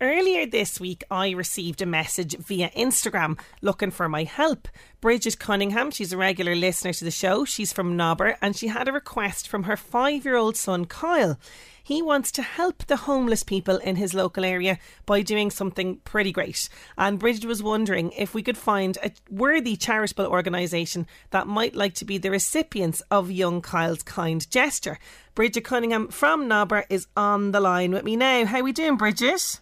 Earlier 0.00 0.46
this 0.46 0.78
week, 0.78 1.02
I 1.10 1.30
received 1.30 1.82
a 1.82 1.86
message 1.86 2.36
via 2.36 2.70
Instagram 2.70 3.36
looking 3.60 3.90
for 3.90 4.08
my 4.08 4.22
help. 4.22 4.68
Bridget 5.00 5.40
Cunningham, 5.40 5.90
she's 5.90 6.12
a 6.12 6.16
regular 6.16 6.54
listener 6.54 6.92
to 6.92 7.04
the 7.04 7.10
show. 7.10 7.44
She's 7.44 7.72
from 7.72 7.96
Nobber 7.96 8.36
and 8.40 8.54
she 8.54 8.68
had 8.68 8.86
a 8.86 8.92
request 8.92 9.48
from 9.48 9.64
her 9.64 9.76
five 9.76 10.24
year 10.24 10.36
old 10.36 10.56
son, 10.56 10.84
Kyle. 10.84 11.36
He 11.82 12.00
wants 12.00 12.30
to 12.32 12.42
help 12.42 12.86
the 12.86 12.94
homeless 12.94 13.42
people 13.42 13.78
in 13.78 13.96
his 13.96 14.14
local 14.14 14.44
area 14.44 14.78
by 15.04 15.22
doing 15.22 15.50
something 15.50 15.96
pretty 16.04 16.30
great. 16.30 16.68
And 16.96 17.18
Bridget 17.18 17.46
was 17.46 17.60
wondering 17.60 18.12
if 18.12 18.34
we 18.34 18.42
could 18.44 18.58
find 18.58 18.96
a 19.02 19.10
worthy 19.28 19.74
charitable 19.74 20.26
organisation 20.26 21.08
that 21.30 21.48
might 21.48 21.74
like 21.74 21.94
to 21.94 22.04
be 22.04 22.18
the 22.18 22.30
recipients 22.30 23.00
of 23.10 23.32
young 23.32 23.62
Kyle's 23.62 24.04
kind 24.04 24.48
gesture. 24.48 25.00
Bridget 25.34 25.64
Cunningham 25.64 26.06
from 26.06 26.46
Nobber 26.46 26.84
is 26.88 27.08
on 27.16 27.50
the 27.50 27.58
line 27.58 27.90
with 27.90 28.04
me 28.04 28.14
now. 28.14 28.44
How 28.44 28.60
are 28.60 28.62
we 28.62 28.70
doing, 28.70 28.96
Bridget? 28.96 29.58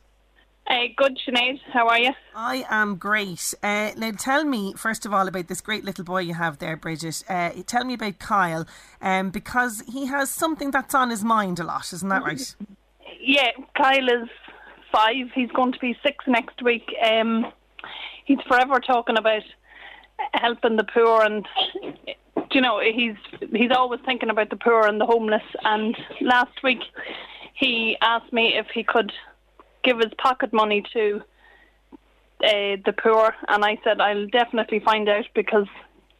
Uh, 0.68 0.86
good, 0.96 1.18
Sinead. 1.26 1.60
How 1.72 1.86
are 1.88 1.98
you? 1.98 2.12
I 2.34 2.64
am 2.68 2.96
great. 2.96 3.54
Uh, 3.62 3.92
now, 3.96 4.10
tell 4.12 4.44
me 4.44 4.74
first 4.76 5.06
of 5.06 5.14
all 5.14 5.28
about 5.28 5.46
this 5.46 5.60
great 5.60 5.84
little 5.84 6.04
boy 6.04 6.20
you 6.20 6.34
have 6.34 6.58
there, 6.58 6.76
Bridget. 6.76 7.22
Uh, 7.28 7.50
tell 7.66 7.84
me 7.84 7.94
about 7.94 8.18
Kyle, 8.18 8.66
um, 9.00 9.30
because 9.30 9.82
he 9.86 10.06
has 10.06 10.28
something 10.30 10.72
that's 10.72 10.94
on 10.94 11.10
his 11.10 11.22
mind 11.22 11.60
a 11.60 11.64
lot. 11.64 11.92
Isn't 11.92 12.08
that 12.08 12.22
right? 12.22 12.54
Yeah, 13.20 13.50
Kyle 13.76 14.08
is 14.08 14.28
five. 14.92 15.32
He's 15.34 15.50
going 15.50 15.72
to 15.72 15.78
be 15.80 15.96
six 16.04 16.24
next 16.28 16.62
week. 16.62 16.94
Um, 17.04 17.52
he's 18.24 18.38
forever 18.46 18.78
talking 18.78 19.18
about 19.18 19.42
helping 20.34 20.76
the 20.76 20.84
poor, 20.84 21.22
and 21.22 21.44
you 22.52 22.60
know 22.60 22.80
he's 22.80 23.16
he's 23.52 23.72
always 23.76 24.00
thinking 24.06 24.30
about 24.30 24.50
the 24.50 24.56
poor 24.56 24.86
and 24.86 25.00
the 25.00 25.06
homeless. 25.06 25.42
And 25.64 25.96
last 26.20 26.62
week 26.62 26.78
he 27.54 27.96
asked 28.00 28.32
me 28.32 28.54
if 28.56 28.66
he 28.72 28.84
could 28.84 29.12
give 29.86 29.98
his 29.98 30.12
pocket 30.18 30.52
money 30.52 30.82
to 30.92 31.22
uh, 32.44 32.76
the 32.84 32.94
poor, 33.02 33.34
and 33.48 33.64
I 33.64 33.78
said 33.82 34.00
I'll 34.00 34.26
definitely 34.26 34.80
find 34.80 35.08
out 35.08 35.24
because 35.34 35.68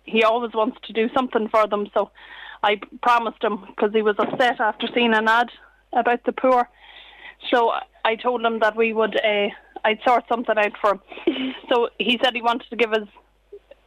he 0.04 0.22
always 0.22 0.54
wants 0.54 0.78
to 0.87 0.93
do 0.93 1.09
something 1.15 1.49
for 1.49 1.66
them. 1.66 1.88
So 1.93 2.10
I 2.62 2.81
promised 3.03 3.43
him 3.43 3.65
because 3.66 3.91
he 3.93 4.03
was 4.03 4.16
upset 4.19 4.60
after 4.60 4.87
seeing 4.94 5.12
an 5.12 5.28
ad 5.28 5.50
about 5.93 6.25
the 6.25 6.32
poor. 6.32 6.69
So 7.53 7.72
I 8.05 8.16
told 8.16 8.44
him 8.44 8.60
that 8.60 8.76
we 8.76 8.93
would 8.93 9.16
uh, 9.22 9.49
I'd 9.84 10.00
sort 10.06 10.25
something 10.28 10.56
out 10.56 10.72
for 10.81 10.93
him. 10.94 11.55
so 11.69 11.91
he 11.99 12.19
said 12.22 12.34
he 12.34 12.43
wanted 12.43 12.71
to 12.71 12.76
give 12.76 12.93
us 12.93 13.09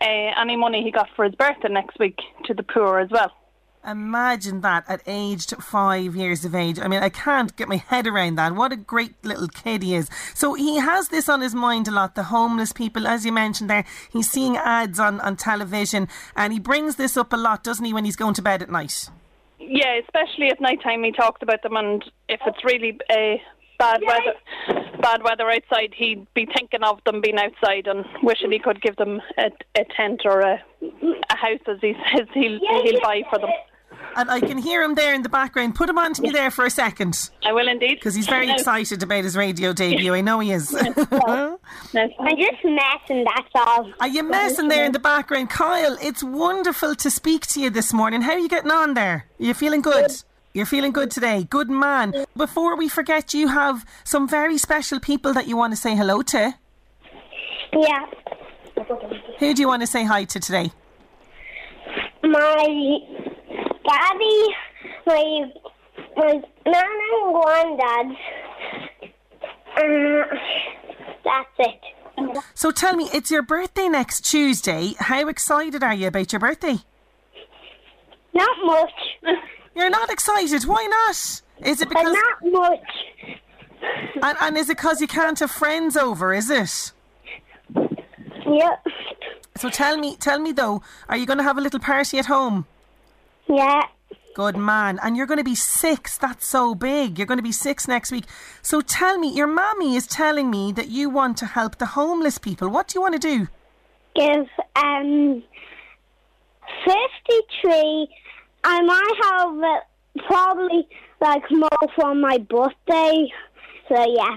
uh, 0.02 0.32
any 0.42 0.56
money 0.56 0.84
he 0.84 0.92
got 0.92 1.10
for 1.16 1.26
his 1.26 1.36
birthday 1.36 1.70
next 1.70 1.98
week 2.00 2.20
to 2.46 2.54
the 2.54 2.64
poor 2.64 3.00
as 3.00 3.10
well. 3.10 3.32
Imagine 3.88 4.62
that 4.62 4.84
at 4.90 5.02
aged 5.08 5.56
five 5.64 6.16
years 6.16 6.44
of 6.44 6.54
age. 6.54 6.80
I 6.80 6.88
mean, 6.88 7.02
I 7.02 7.10
can't 7.10 7.56
get 7.56 7.70
my 7.70 7.78
head 7.78 8.08
around 8.08 8.36
that. 8.36 8.54
What 8.54 8.74
a 8.74 8.76
great 8.76 9.14
little 9.24 9.48
kid 9.48 9.84
he 9.84 9.96
is. 9.96 10.10
So 10.34 10.54
he 10.54 10.80
has 10.80 11.08
this 11.08 11.30
on 11.30 11.42
his 11.42 11.56
mind 11.56 11.88
a 11.88 11.92
lot. 11.92 12.16
The 12.16 12.24
homeless 12.24 12.74
people, 12.74 13.08
as 13.08 13.26
you 13.26 13.32
mentioned 13.32 13.70
there, 13.70 13.86
he's 14.12 14.30
seeing 14.30 14.58
ads 14.58 15.00
on, 15.00 15.22
on 15.22 15.38
television 15.38 16.10
and 16.36 16.52
he 16.52 16.60
brings 16.60 16.98
this 16.98 17.16
up 17.16 17.32
a 17.32 17.38
lot, 17.38 17.64
doesn't 17.64 17.86
he, 17.86 17.94
when 17.94 18.06
he's 18.06 18.18
going 18.18 18.34
to 18.34 18.42
bed 18.42 18.62
at 18.62 18.70
night? 18.70 19.10
Yeah, 19.60 20.00
especially 20.04 20.50
at 20.50 20.60
night 20.60 20.82
time 20.82 21.04
he 21.04 21.12
talked 21.12 21.44
about 21.44 21.62
them, 21.62 21.76
and 21.76 22.04
if 22.28 22.40
it's 22.46 22.64
really 22.64 22.98
uh, 23.10 23.38
bad 23.78 24.02
weather, 24.06 24.34
bad 25.02 25.22
weather 25.24 25.50
outside, 25.50 25.94
he'd 25.96 26.26
be 26.34 26.46
thinking 26.46 26.82
of 26.84 27.00
them 27.06 27.22
being 27.22 27.38
outside 27.38 27.86
and 27.88 28.06
wishing 28.24 28.52
he 28.52 28.60
could 28.60 28.82
give 28.82 28.96
them 28.96 29.22
a, 29.38 29.52
a 29.76 29.86
tent 29.96 30.22
or 30.26 30.40
a, 30.40 30.64
a 30.82 31.38
house, 31.38 31.60
as 31.68 31.78
he 31.82 31.94
says 32.16 32.28
he'll 32.34 32.60
he'll 32.84 33.02
buy 33.02 33.22
for 33.30 33.40
them. 33.40 33.50
And 34.16 34.30
I 34.30 34.40
can 34.40 34.58
hear 34.58 34.84
him 34.84 34.96
there 34.96 35.14
in 35.14 35.22
the 35.22 35.30
background. 35.30 35.76
Put 35.76 35.90
him 35.90 35.98
on 35.98 36.14
to 36.14 36.22
me 36.22 36.30
there 36.32 36.52
for 36.52 36.66
a 36.66 36.70
second. 36.70 37.30
I 37.46 37.54
will 37.54 37.68
indeed. 37.68 37.96
Because 37.96 38.16
he's 38.16 38.28
very 38.28 38.50
excited 38.50 39.02
about 39.04 39.24
his 39.24 39.38
radio 39.38 39.74
debut. 39.74 40.14
I 40.14 40.22
know 40.22 40.40
he 40.40 40.52
is. 40.52 40.74
I'm 40.76 41.58
just 41.94 42.64
messing, 42.64 43.26
that's 43.26 43.50
all. 43.56 43.92
Are 44.00 44.08
you 44.08 44.24
messing 44.24 44.68
there 44.68 44.86
in 44.86 44.92
the 44.92 45.00
background? 45.00 45.50
Kyle, 45.50 45.98
it's 46.02 46.24
wonderful 46.24 46.96
to 46.96 47.10
speak 47.10 47.46
to 47.48 47.62
you 47.62 47.70
this 47.70 47.94
morning. 47.94 48.22
How 48.22 48.34
are 48.34 48.40
you 48.40 48.50
getting 48.50 48.72
on 48.72 48.94
there? 48.94 49.26
Are 49.40 49.44
you 49.44 49.54
feeling 49.54 49.82
good? 49.82 50.12
You're 50.54 50.66
feeling 50.66 50.92
good 50.92 51.12
today. 51.12 51.44
Good 51.44 51.70
man. 51.70 52.26
Before 52.36 52.76
we 52.76 52.90
forget, 52.90 53.34
you 53.34 53.50
have 53.50 53.86
some 54.04 54.28
very 54.28 54.58
special 54.58 55.00
people 55.00 55.34
that 55.34 55.48
you 55.48 55.56
want 55.56 55.74
to 55.74 55.78
say 55.78 55.96
hello 55.96 56.22
to. 56.24 56.56
Yeah. 57.72 58.06
Who 59.40 59.54
do 59.54 59.62
you 59.62 59.68
want 59.68 59.82
to 59.84 59.88
say 59.88 60.04
hi 60.04 60.24
to 60.26 60.40
today? 60.40 60.72
My 62.24 62.98
daddy, 63.86 64.56
my, 65.06 65.52
my 66.16 66.42
nan 66.66 66.86
and 67.14 67.34
granddad. 67.34 68.18
Uh, 69.78 70.38
that's 71.24 71.50
it. 71.60 71.80
So 72.54 72.72
tell 72.72 72.96
me, 72.96 73.10
it's 73.14 73.32
your 73.32 73.42
birthday 73.42 73.88
next 73.88 74.22
Tuesday. 74.30 74.94
How 75.00 75.28
excited 75.28 75.84
are 75.84 75.94
you 75.94 76.08
about 76.08 76.32
your 76.34 76.40
birthday? 76.40 76.78
Not 78.34 78.58
much. 78.66 79.38
You're 79.76 79.90
not 79.90 80.10
excited. 80.12 80.64
Why 80.64 80.86
not? 80.86 81.42
Is 81.68 81.82
it 81.82 81.90
But 81.90 81.98
because 82.00 82.14
not 82.14 82.52
much. 82.52 83.40
and, 84.22 84.38
and 84.42 84.58
is 84.58 84.70
it 84.70 84.78
because 84.78 85.00
you 85.02 85.08
can't 85.08 85.40
have 85.40 85.52
friends 85.52 85.96
over? 85.96 86.34
Is 86.34 86.50
it? 86.50 86.92
Yeah. 88.46 88.76
So 89.58 89.70
tell 89.70 89.98
me, 89.98 90.16
tell 90.18 90.40
me 90.40 90.52
though, 90.52 90.82
are 91.08 91.18
you 91.18 91.26
going 91.26 91.38
to 91.38 91.44
have 91.44 91.58
a 91.58 91.62
little 91.62 91.80
party 91.80 92.18
at 92.18 92.26
home? 92.26 92.66
Yeah. 93.50 93.82
Good 94.36 94.56
man. 94.56 95.00
And 95.04 95.18
you're 95.18 95.26
going 95.26 95.40
to 95.40 95.44
be 95.44 95.56
six. 95.56 96.18
That's 96.18 96.48
so 96.48 96.76
big. 96.76 97.18
You're 97.18 97.28
going 97.28 97.40
to 97.40 97.44
be 97.44 97.52
six 97.52 97.88
next 97.88 98.12
week. 98.12 98.26
So 98.62 98.80
tell 98.80 99.18
me, 99.18 99.34
your 99.34 99.48
mommy 99.48 99.96
is 99.96 100.08
telling 100.08 100.50
me 100.50 100.72
that 100.74 100.88
you 100.90 101.10
want 101.10 101.38
to 101.38 101.46
help 101.46 101.78
the 101.78 101.88
homeless 101.88 102.38
people. 102.38 102.70
What 102.70 102.88
do 102.88 102.98
you 102.98 103.02
want 103.02 103.20
to 103.20 103.20
do? 103.20 103.48
Give 104.16 104.48
um 104.76 105.44
fifty 106.86 107.40
three. 107.62 108.08
I 108.64 108.82
might 108.82 109.14
have 109.24 109.58
it 109.58 110.24
probably 110.28 110.88
like 111.22 111.44
more 111.52 111.70
for 111.96 112.16
my 112.16 112.38
birthday. 112.38 113.28
So 113.88 114.06
yeah. 114.08 114.36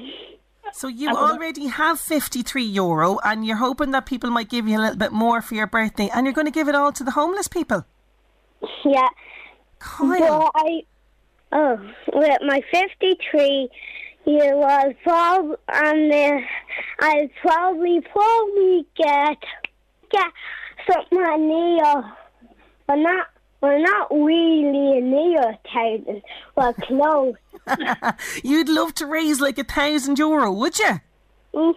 So 0.73 0.89
you 0.89 1.11
already 1.11 1.67
have 1.67 2.01
53 2.01 2.65
euro 2.65 3.19
and 3.25 3.45
you're 3.45 3.57
hoping 3.57 3.91
that 3.91 4.07
people 4.07 4.31
might 4.31 4.49
give 4.49 4.67
you 4.67 4.79
a 4.79 4.81
little 4.81 4.97
bit 4.97 5.13
more 5.13 5.43
for 5.43 5.55
your 5.55 5.67
birthday 5.67 6.09
and 6.15 6.25
you're 6.25 6.33
going 6.33 6.47
to 6.47 6.53
give 6.53 6.69
it 6.69 6.75
all 6.75 6.93
to 6.93 7.05
the 7.05 7.11
homeless 7.11 7.47
people. 7.47 7.85
Yeah. 8.85 9.09
Kyle. 9.79 10.51
But 10.55 10.63
I 10.63 10.83
oh 11.53 11.91
with 12.13 12.39
my 12.43 12.63
fifty 12.71 13.19
three 13.31 13.69
you 14.25 14.39
was 14.39 14.95
prob 15.03 15.59
and 15.69 16.13
uh, 16.13 16.41
I'd 17.01 17.31
probably 17.41 18.01
probably 18.01 18.87
get 18.97 19.39
get 20.11 20.33
something 20.89 21.49
near 21.49 22.15
but 22.87 22.97
not 22.97 23.27
well 23.61 23.83
not 23.83 24.11
really 24.11 25.01
near 25.01 25.41
a 25.41 25.59
thousand 25.73 26.23
but 26.55 26.77
close. 26.83 27.35
You'd 28.45 28.69
love 28.69 28.95
to 28.95 29.07
raise 29.07 29.41
like 29.41 29.59
a 29.59 29.65
thousand 29.65 30.19
euro, 30.19 30.53
would 30.53 30.79
you? 30.79 31.01
Mm. 31.55 31.75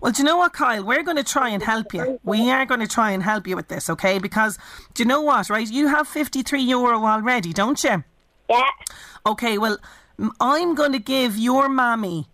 Well, 0.00 0.12
do 0.12 0.22
you 0.22 0.26
know 0.26 0.38
what, 0.38 0.54
Kyle? 0.54 0.82
We're 0.82 1.02
going 1.02 1.18
to 1.18 1.24
try 1.24 1.50
and 1.50 1.62
help 1.62 1.92
you. 1.92 2.18
We 2.24 2.50
are 2.50 2.64
going 2.64 2.80
to 2.80 2.86
try 2.88 3.10
and 3.10 3.22
help 3.22 3.46
you 3.46 3.54
with 3.54 3.68
this, 3.68 3.90
okay? 3.90 4.18
Because 4.18 4.58
do 4.94 5.02
you 5.02 5.06
know 5.06 5.20
what, 5.20 5.50
right? 5.50 5.68
You 5.70 5.88
have 5.88 6.08
53 6.08 6.62
euro 6.62 7.04
already, 7.04 7.52
don't 7.52 7.82
you? 7.84 8.02
Yeah. 8.48 8.70
Okay, 9.26 9.58
well, 9.58 9.78
I'm 10.40 10.74
going 10.74 10.92
to 10.92 10.98
give 10.98 11.36
your 11.36 11.68
mammy 11.68 12.28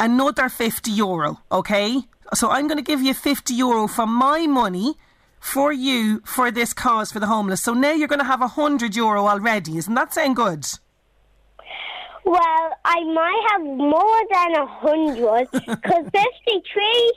another 0.00 0.48
50 0.48 0.90
euro, 0.90 1.40
okay? 1.50 2.02
So 2.34 2.48
I'm 2.50 2.66
going 2.66 2.78
to 2.78 2.84
give 2.84 3.02
you 3.02 3.12
50 3.12 3.52
euro 3.54 3.86
from 3.86 4.14
my 4.14 4.46
money 4.46 4.94
for 5.38 5.70
you 5.72 6.22
for 6.24 6.50
this 6.50 6.72
cause 6.72 7.12
for 7.12 7.20
the 7.20 7.26
homeless. 7.26 7.62
So 7.62 7.74
now 7.74 7.92
you're 7.92 8.08
going 8.08 8.20
to 8.20 8.24
have 8.24 8.40
100 8.40 8.96
euro 8.96 9.26
already. 9.26 9.76
Isn't 9.76 9.94
that 9.94 10.14
sound 10.14 10.36
good? 10.36 10.64
Well, 12.24 12.70
I 12.84 13.02
might 13.04 13.46
have 13.50 13.62
more 13.62 14.20
than 14.32 14.54
a 14.56 14.66
hundred 14.66 15.48
because 15.52 16.04
fifty-three, 16.12 17.14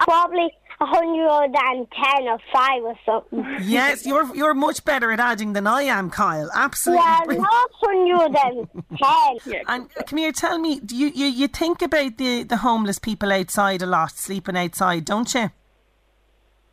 probably 0.00 0.52
a 0.80 0.86
hundred 0.86 1.54
and 1.54 1.86
ten 1.90 2.28
or 2.28 2.38
five 2.52 2.82
or 2.82 2.94
something. 3.04 3.56
Yes, 3.62 4.06
you're 4.06 4.34
you're 4.34 4.54
much 4.54 4.84
better 4.84 5.12
at 5.12 5.20
adding 5.20 5.52
than 5.52 5.66
I 5.66 5.82
am, 5.82 6.10
Kyle. 6.10 6.50
Absolutely. 6.54 7.02
Well, 7.04 7.26
brilliant. 7.26 7.42
not 7.42 7.70
hundred 7.74 8.36
and 8.44 9.38
ten. 9.44 9.62
And 9.68 9.90
uh, 9.96 10.02
come 10.02 10.18
here, 10.18 10.32
tell 10.32 10.58
me, 10.58 10.80
do 10.80 10.96
you, 10.96 11.08
you 11.14 11.26
you 11.26 11.48
think 11.48 11.82
about 11.82 12.16
the 12.16 12.42
the 12.44 12.58
homeless 12.58 12.98
people 12.98 13.32
outside 13.32 13.82
a 13.82 13.86
lot, 13.86 14.12
sleeping 14.12 14.56
outside, 14.56 15.04
don't 15.04 15.32
you? 15.34 15.50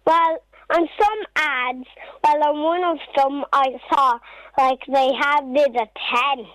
Well, 0.06 0.38
on 0.72 0.88
some 1.00 1.20
ads, 1.36 1.88
well, 2.24 2.44
on 2.44 2.64
one 2.64 2.84
of 2.84 2.98
them 3.16 3.44
I 3.54 3.68
saw 3.94 4.20
like 4.58 4.80
they 4.88 5.10
had 5.20 5.42
did 5.54 5.76
a 5.76 5.88
tent. 5.88 6.48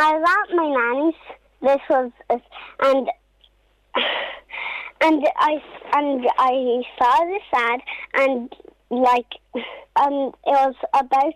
I 0.00 0.12
was 0.16 0.46
at 0.50 0.56
my 0.56 0.68
nanny's. 0.68 1.14
This 1.60 1.80
was 1.90 2.10
and 2.80 3.08
and 5.02 5.28
I 5.36 5.62
and 5.94 6.26
I 6.38 6.82
saw 6.98 7.24
this 7.26 7.42
ad 7.54 7.80
and 8.14 8.56
like 8.90 9.26
um 9.96 10.32
it 10.46 10.56
was 10.56 10.74
about 10.94 11.34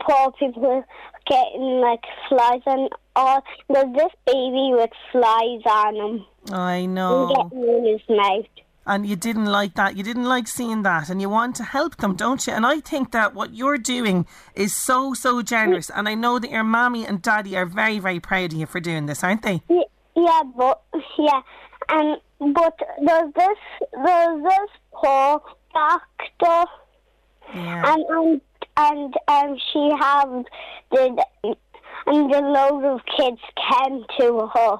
poor 0.00 0.32
people 0.38 0.84
getting 1.26 1.80
like 1.80 2.04
flies 2.28 2.62
and 2.66 2.88
all. 3.16 3.42
There's 3.68 3.92
this 3.94 4.12
baby 4.26 4.70
with 4.72 4.90
flies 5.10 5.62
on 5.66 5.96
him 5.96 6.24
I 6.52 6.76
and 6.76 6.94
know. 6.94 7.48
getting 7.50 7.68
in 7.68 7.86
his 7.86 8.02
mouth. 8.08 8.46
And 8.86 9.06
you 9.06 9.16
didn't 9.16 9.46
like 9.46 9.74
that. 9.74 9.96
You 9.96 10.02
didn't 10.02 10.24
like 10.26 10.46
seeing 10.46 10.82
that. 10.82 11.08
And 11.08 11.20
you 11.20 11.28
want 11.30 11.56
to 11.56 11.64
help 11.64 11.96
them, 11.96 12.14
don't 12.16 12.46
you? 12.46 12.52
And 12.52 12.66
I 12.66 12.80
think 12.80 13.12
that 13.12 13.34
what 13.34 13.54
you're 13.54 13.78
doing 13.78 14.26
is 14.54 14.74
so, 14.74 15.14
so 15.14 15.40
generous. 15.42 15.90
And 15.90 16.08
I 16.08 16.14
know 16.14 16.38
that 16.38 16.50
your 16.50 16.64
mommy 16.64 17.06
and 17.06 17.22
daddy 17.22 17.56
are 17.56 17.64
very, 17.66 17.98
very 17.98 18.20
proud 18.20 18.52
of 18.52 18.58
you 18.58 18.66
for 18.66 18.80
doing 18.80 19.06
this, 19.06 19.24
aren't 19.24 19.42
they? 19.42 19.62
Yeah, 19.68 20.42
but 20.56 20.82
yeah, 21.18 21.40
and 21.88 22.18
but 22.54 22.78
there's 23.04 23.32
this 23.34 23.58
there's 24.04 24.42
this 24.42 24.70
poor 24.92 25.42
doctor, 25.72 26.70
Yeah. 27.54 27.94
and 27.94 28.04
and 28.10 28.40
and 28.76 29.14
um 29.28 29.58
she 29.72 29.90
have 29.98 30.44
did 30.92 31.18
and 32.06 32.32
a 32.34 32.40
load 32.40 32.84
of 32.84 33.00
kids 33.16 33.40
came 33.72 34.04
to 34.20 34.46
her. 34.54 34.76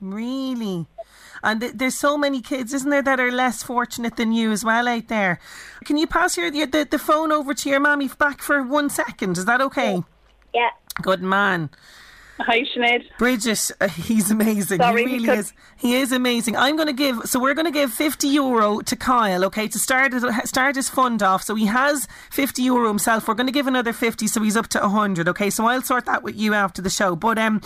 Really? 0.00 0.86
And 1.42 1.60
th- 1.60 1.72
there's 1.74 1.96
so 1.96 2.16
many 2.18 2.40
kids, 2.40 2.72
isn't 2.74 2.90
there, 2.90 3.02
that 3.02 3.18
are 3.20 3.30
less 3.32 3.62
fortunate 3.62 4.16
than 4.16 4.32
you 4.32 4.52
as 4.52 4.64
well 4.64 4.88
out 4.88 5.08
there. 5.08 5.38
Can 5.84 5.96
you 5.96 6.06
pass 6.06 6.36
your, 6.36 6.52
your 6.52 6.66
the, 6.66 6.86
the 6.90 6.98
phone 6.98 7.32
over 7.32 7.54
to 7.54 7.68
your 7.70 7.80
mammy 7.80 8.08
back 8.08 8.42
for 8.42 8.62
one 8.62 8.90
second? 8.90 9.38
Is 9.38 9.44
that 9.46 9.60
okay? 9.60 10.02
Yeah. 10.54 10.70
Good 11.02 11.22
man. 11.22 11.70
Hi, 12.40 12.62
Sinead. 12.74 13.04
Bridget, 13.18 13.70
uh, 13.82 13.88
he's 13.88 14.30
amazing. 14.30 14.78
Sorry, 14.80 15.02
he 15.02 15.06
really 15.12 15.18
because- 15.26 15.46
is. 15.46 15.52
He 15.76 15.94
is 15.96 16.10
amazing. 16.12 16.56
I'm 16.56 16.76
going 16.76 16.88
to 16.88 16.92
give. 16.94 17.20
So 17.24 17.38
we're 17.40 17.54
going 17.54 17.66
to 17.66 17.70
give 17.70 17.92
50 17.92 18.28
euro 18.28 18.80
to 18.80 18.96
Kyle, 18.96 19.44
okay, 19.46 19.68
to 19.68 19.78
start 19.78 20.12
his, 20.12 20.24
start 20.44 20.76
his 20.76 20.88
fund 20.90 21.22
off. 21.22 21.42
So 21.42 21.54
he 21.54 21.66
has 21.66 22.06
50 22.30 22.62
euro 22.62 22.88
himself. 22.88 23.28
We're 23.28 23.34
going 23.34 23.46
to 23.46 23.52
give 23.52 23.66
another 23.66 23.92
50, 23.92 24.26
so 24.26 24.42
he's 24.42 24.56
up 24.56 24.68
to 24.68 24.80
100. 24.80 25.28
Okay, 25.28 25.48
so 25.50 25.66
I'll 25.66 25.82
sort 25.82 26.06
that 26.06 26.22
with 26.22 26.36
you 26.36 26.52
after 26.54 26.80
the 26.82 26.90
show. 26.90 27.14
But 27.16 27.38
um, 27.38 27.60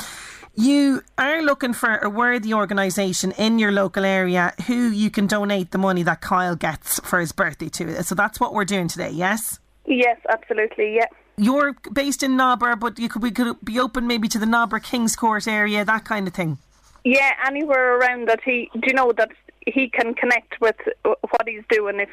you 0.57 1.03
are 1.19 1.43
looking 1.43 1.73
for 1.73 1.97
a 1.97 2.09
worthy 2.09 2.55
organisation 2.55 3.33
in 3.33 3.59
your 3.59 3.73
local 3.73 4.05
area 4.05 4.53
who 4.67 4.89
you 4.91 5.11
can 5.11 5.27
donate 5.27 5.71
the 5.73 5.79
money 5.79 6.03
that 6.03 6.21
Kyle 6.21 6.57
gets 6.57 7.01
for 7.01 7.19
his 7.21 7.33
birthday 7.33 7.69
to. 7.71 8.03
So 8.05 8.15
that's 8.15 8.39
what 8.39 8.53
we're 8.55 8.65
doing 8.65 8.89
today. 8.89 9.11
Yes. 9.11 9.59
Yes, 9.87 10.19
absolutely. 10.31 10.95
Yeah. 10.97 11.07
You're 11.37 11.75
based 11.93 12.23
in 12.23 12.37
Nobber, 12.37 12.77
but 12.77 12.99
you 12.99 13.09
could 13.09 13.23
we 13.23 13.33
could 13.33 13.57
be 13.65 13.81
open 13.81 14.07
maybe 14.07 14.29
to 14.29 14.39
the 14.39 14.47
Nobber 14.47 14.79
Kingscourt 14.79 15.49
area, 15.49 15.85
that 15.85 16.05
kind 16.05 16.29
of 16.29 16.35
thing. 16.35 16.59
Yeah, 17.05 17.33
anywhere 17.47 17.99
around 17.99 18.29
that 18.29 18.41
he, 18.45 18.71
do 18.75 18.81
you 18.87 18.95
know 18.95 19.13
that 19.13 19.31
he 19.67 19.89
can 19.89 20.15
connect 20.15 20.61
with 20.61 20.77
what 21.05 21.47
he's 21.49 21.65
doing 21.69 21.99
if 22.01 22.09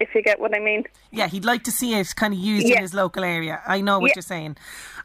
if 0.00 0.14
you 0.14 0.22
get 0.22 0.40
what 0.40 0.54
I 0.56 0.58
mean. 0.58 0.84
Yeah, 1.10 1.28
he'd 1.28 1.44
like 1.44 1.64
to 1.64 1.70
see 1.72 1.94
it 1.94 2.14
kind 2.16 2.32
of 2.32 2.40
used 2.40 2.66
in 2.66 2.78
his 2.80 2.94
local 2.94 3.24
area. 3.24 3.60
I 3.66 3.80
know 3.82 3.98
what 3.98 4.08
Yeah. 4.08 4.12
you're 4.16 4.22
saying. 4.22 4.56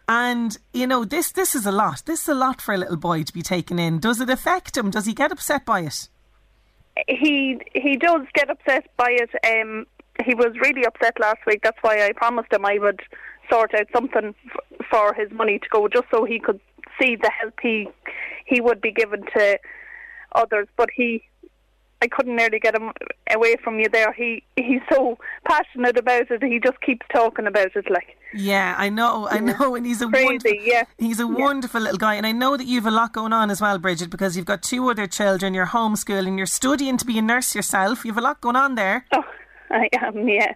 And 0.07 0.57
you 0.74 0.88
know, 0.88 1.04
this 1.04 1.31
this 1.31 1.54
is 1.54 1.65
a 1.65 1.71
lot. 1.71 2.04
This 2.06 2.21
is 2.21 2.30
a 2.30 2.36
lot 2.36 2.62
for 2.62 2.74
a 2.74 2.77
little 2.77 2.98
boy 2.98 3.24
to 3.24 3.33
be 3.33 3.42
taken 3.42 3.77
in. 3.77 4.00
Does 4.00 4.21
it 4.21 4.30
affect 4.30 4.77
him? 4.77 4.89
Does 4.89 5.06
he 5.06 5.13
get 5.13 5.31
upset 5.31 5.65
by 5.65 5.81
it? 5.81 6.07
He 7.07 7.59
he 7.75 7.98
does 7.98 8.21
get 8.33 8.50
upset 8.50 8.86
by 8.95 9.09
it. 9.12 9.30
Um, 9.45 9.86
he 10.25 10.33
was 10.33 10.54
really 10.62 10.86
upset 10.86 11.19
last 11.19 11.39
week. 11.45 11.59
That's 11.63 11.77
why 11.81 12.06
I 12.06 12.12
promised 12.13 12.54
him 12.54 12.65
I 12.65 12.77
would 12.80 13.01
sort 13.51 13.74
out 13.75 13.88
something 13.94 14.33
f- 14.45 14.88
for 14.89 15.13
his 15.13 15.31
money 15.31 15.59
to 15.59 15.68
go, 15.69 15.88
just 15.88 16.06
so 16.09 16.25
he 16.25 16.39
could 16.39 16.59
see 17.00 17.15
the 17.15 17.30
help 17.30 17.54
he 17.62 17.89
he 18.45 18.62
would 18.62 18.81
be 18.81 18.92
given 18.92 19.24
to 19.36 19.59
others. 20.33 20.68
But 20.77 20.89
he, 20.95 21.24
I 22.01 22.07
couldn't 22.07 22.35
nearly 22.35 22.59
get 22.59 22.75
him 22.75 22.91
away 23.33 23.55
from 23.63 23.79
you 23.79 23.89
there. 23.89 24.13
He 24.13 24.44
he's 24.55 24.81
so 24.91 25.17
passionate 25.45 25.97
about 25.97 26.29
it. 26.29 26.44
He 26.44 26.59
just 26.59 26.79
keeps 26.81 27.05
talking 27.13 27.47
about 27.47 27.75
it 27.75 27.89
like 27.89 28.15
Yeah, 28.33 28.75
I 28.77 28.89
know, 28.89 29.27
I 29.29 29.39
know, 29.39 29.75
and 29.75 29.85
he's 29.85 30.01
a 30.01 30.07
Crazy, 30.07 30.25
wonderful, 30.25 30.57
yeah. 30.61 30.83
he's 30.97 31.19
a 31.19 31.27
wonderful 31.27 31.81
little 31.81 31.97
guy, 31.97 32.15
and 32.15 32.25
I 32.25 32.31
know 32.31 32.55
that 32.55 32.67
you've 32.67 32.85
a 32.85 32.91
lot 32.91 33.13
going 33.13 33.33
on 33.33 33.49
as 33.49 33.61
well, 33.61 33.79
Bridget, 33.79 34.09
because 34.09 34.38
you've 34.38 34.45
got 34.45 34.61
two 34.61 34.89
other 34.89 35.07
children, 35.07 35.53
you're 35.53 35.67
homeschooling, 35.67 36.38
you're 36.38 36.45
studying 36.45 36.97
to 36.97 37.05
be 37.05 37.17
a 37.17 37.21
nurse 37.21 37.55
yourself. 37.55 38.05
You've 38.05 38.17
a 38.17 38.21
lot 38.21 38.41
going 38.41 38.55
on 38.55 38.75
there. 38.75 39.05
oh 39.13 39.23
I 39.69 39.89
am 40.01 40.27
yeah. 40.27 40.53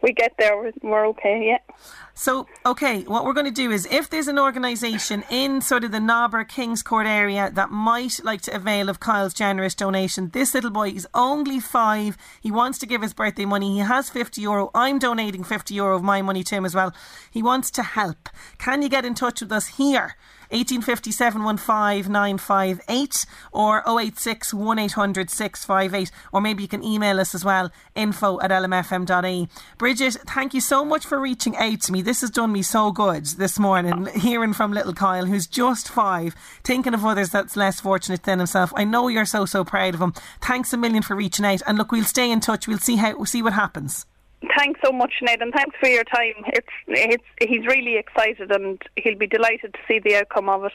We 0.02 0.12
get 0.12 0.32
there. 0.38 0.72
We're, 0.82 1.06
okay. 1.08 1.46
Yeah. 1.46 1.74
So, 2.14 2.46
okay, 2.66 3.02
what 3.02 3.24
we're 3.24 3.34
going 3.34 3.46
to 3.46 3.52
do 3.52 3.70
is 3.70 3.86
if 3.90 4.08
there's 4.08 4.28
an 4.28 4.38
organisation 4.38 5.24
in 5.30 5.60
sort 5.60 5.84
of 5.84 5.92
the 5.92 6.00
Nobber 6.00 6.44
Kingscourt 6.44 7.06
area 7.06 7.50
that 7.54 7.70
might 7.70 8.20
like 8.24 8.40
to 8.42 8.54
avail 8.54 8.88
of 8.88 9.00
Kyle's 9.00 9.34
generous 9.34 9.74
donation, 9.74 10.30
this 10.30 10.54
little 10.54 10.70
boy 10.70 10.88
is 10.88 11.06
only 11.14 11.60
five. 11.60 12.16
He 12.40 12.50
wants 12.50 12.78
to 12.78 12.86
give 12.86 13.02
his 13.02 13.14
birthday 13.14 13.44
money. 13.44 13.74
He 13.74 13.78
has 13.80 14.10
50 14.10 14.40
euro. 14.40 14.70
I'm 14.74 14.98
donating 14.98 15.44
50 15.44 15.74
euro 15.74 15.96
of 15.96 16.02
my 16.02 16.22
money 16.22 16.42
to 16.44 16.54
him 16.54 16.64
as 16.64 16.74
well. 16.74 16.94
He 17.30 17.42
wants 17.42 17.70
to 17.72 17.82
help. 17.82 18.28
Can 18.58 18.82
you 18.82 18.88
get 18.88 19.04
in 19.04 19.14
touch 19.14 19.40
with 19.40 19.52
us 19.52 19.66
here? 19.68 20.16
1850 20.50 21.12
715 21.12 22.12
958 22.12 23.26
or 23.52 23.82
086 23.86 24.54
1800 24.54 25.30
658 25.30 26.10
or 26.32 26.40
maybe 26.40 26.62
you 26.62 26.68
can 26.68 26.84
email 26.84 27.20
us 27.20 27.34
as 27.34 27.44
well 27.44 27.70
info 27.94 28.40
at 28.40 28.50
lmfm.ie. 28.50 29.48
Bridget, 29.78 30.14
thank 30.26 30.54
you 30.54 30.60
so 30.60 30.84
much 30.84 31.06
for 31.06 31.20
reaching 31.20 31.56
out 31.56 31.80
to 31.82 31.92
me. 31.92 32.02
This 32.02 32.20
has 32.20 32.30
done 32.30 32.52
me 32.52 32.62
so 32.62 32.90
good 32.92 33.26
this 33.26 33.58
morning 33.58 34.06
hearing 34.14 34.52
from 34.52 34.72
little 34.72 34.94
Kyle 34.94 35.26
who's 35.26 35.46
just 35.46 35.88
five, 35.88 36.34
thinking 36.64 36.94
of 36.94 37.04
others 37.04 37.30
that's 37.30 37.56
less 37.56 37.80
fortunate 37.80 38.24
than 38.24 38.38
himself. 38.38 38.72
I 38.76 38.84
know 38.84 39.08
you're 39.08 39.24
so 39.24 39.44
so 39.44 39.64
proud 39.64 39.94
of 39.94 40.00
him. 40.00 40.14
Thanks 40.40 40.72
a 40.72 40.76
million 40.76 41.02
for 41.02 41.16
reaching 41.16 41.44
out 41.44 41.62
and 41.66 41.78
look 41.78 41.92
we'll 41.92 42.04
stay 42.04 42.30
in 42.30 42.40
touch. 42.40 42.68
We'll 42.68 42.78
see 42.78 42.96
how 42.96 43.16
we'll 43.16 43.26
see 43.26 43.42
what 43.42 43.52
happens. 43.52 44.06
Thanks 44.56 44.80
so 44.84 44.90
much, 44.90 45.12
Ned, 45.22 45.42
and 45.42 45.52
thanks 45.52 45.76
for 45.78 45.88
your 45.88 46.04
time. 46.04 46.32
It's 46.46 46.66
it's 46.88 47.24
he's 47.40 47.66
really 47.66 47.96
excited 47.96 48.50
and 48.50 48.80
he'll 48.96 49.18
be 49.18 49.26
delighted 49.26 49.74
to 49.74 49.80
see 49.86 49.98
the 49.98 50.16
outcome 50.16 50.48
of 50.48 50.64
it. 50.64 50.72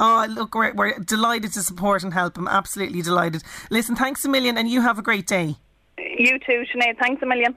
Oh, 0.00 0.26
look, 0.28 0.54
we're, 0.54 0.72
we're 0.74 0.98
delighted 0.98 1.52
to 1.54 1.62
support 1.62 2.04
and 2.04 2.14
help 2.14 2.36
him. 2.36 2.46
Absolutely 2.46 3.02
delighted. 3.02 3.42
Listen, 3.70 3.96
thanks 3.96 4.24
a 4.24 4.28
million 4.28 4.56
and 4.56 4.68
you 4.68 4.80
have 4.80 4.98
a 4.98 5.02
great 5.02 5.26
day. 5.26 5.56
You 5.98 6.38
too, 6.38 6.64
Sinead. 6.72 6.98
Thanks 7.00 7.22
a 7.22 7.26
million. 7.26 7.56